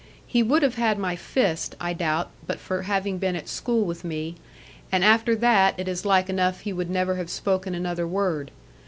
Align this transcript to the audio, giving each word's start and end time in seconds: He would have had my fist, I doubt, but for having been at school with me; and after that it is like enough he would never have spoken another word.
He 0.25 0.41
would 0.41 0.63
have 0.63 0.77
had 0.81 0.97
my 0.97 1.15
fist, 1.15 1.75
I 1.79 1.93
doubt, 1.93 2.31
but 2.47 2.57
for 2.59 2.81
having 2.81 3.19
been 3.19 3.35
at 3.35 3.47
school 3.47 3.85
with 3.85 4.03
me; 4.03 4.33
and 4.91 5.03
after 5.05 5.35
that 5.35 5.75
it 5.79 5.87
is 5.87 6.05
like 6.05 6.27
enough 6.27 6.61
he 6.61 6.73
would 6.73 6.89
never 6.89 7.17
have 7.17 7.29
spoken 7.29 7.75
another 7.75 8.07
word. 8.07 8.49